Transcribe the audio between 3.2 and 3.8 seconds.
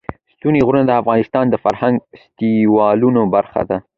برخه ده.